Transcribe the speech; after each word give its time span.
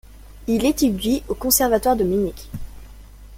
Il 0.47 0.65
étudie 0.65 1.21
au 1.27 1.35
conservatoire 1.35 1.95
de 1.95 2.03
Munich. 2.03 2.49